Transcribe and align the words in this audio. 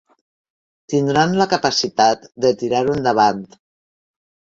Tindran 0.93 1.35
la 1.41 1.45
capacitat 1.51 2.25
de 2.45 2.51
tirar-ho 2.63 2.95
endavant. 3.01 3.45